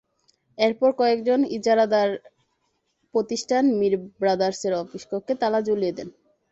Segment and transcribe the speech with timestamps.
[0.57, 2.09] এরপর কয়েকজন ইজারাদার
[3.13, 6.09] প্রতিষ্ঠান মীর ব্রাদার্সের অফিস কক্ষে তালা ঝুলিয়ে দেন।